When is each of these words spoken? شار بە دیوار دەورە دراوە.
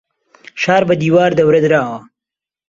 شار 0.61 0.83
بە 0.89 0.95
دیوار 1.01 1.31
دەورە 1.39 1.59
دراوە. 1.65 1.99